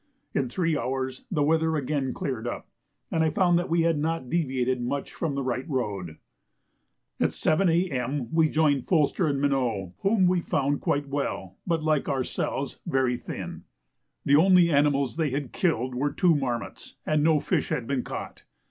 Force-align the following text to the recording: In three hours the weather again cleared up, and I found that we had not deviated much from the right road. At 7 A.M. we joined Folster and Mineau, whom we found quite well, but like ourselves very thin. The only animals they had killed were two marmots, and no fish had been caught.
In 0.33 0.49
three 0.49 0.75
hours 0.75 1.25
the 1.29 1.43
weather 1.43 1.75
again 1.75 2.11
cleared 2.11 2.47
up, 2.47 2.67
and 3.11 3.23
I 3.23 3.29
found 3.29 3.59
that 3.59 3.69
we 3.69 3.83
had 3.83 3.99
not 3.99 4.31
deviated 4.31 4.81
much 4.81 5.13
from 5.13 5.35
the 5.35 5.43
right 5.43 5.69
road. 5.69 6.17
At 7.19 7.33
7 7.33 7.69
A.M. 7.69 8.33
we 8.33 8.49
joined 8.49 8.87
Folster 8.87 9.27
and 9.29 9.39
Mineau, 9.39 9.93
whom 9.99 10.25
we 10.25 10.41
found 10.41 10.81
quite 10.81 11.07
well, 11.07 11.55
but 11.67 11.83
like 11.83 12.09
ourselves 12.09 12.79
very 12.87 13.15
thin. 13.17 13.65
The 14.25 14.37
only 14.37 14.71
animals 14.71 15.17
they 15.17 15.29
had 15.29 15.53
killed 15.53 15.93
were 15.93 16.11
two 16.11 16.33
marmots, 16.35 16.95
and 17.05 17.23
no 17.23 17.39
fish 17.39 17.69
had 17.69 17.85
been 17.85 18.01
caught. 18.01 18.43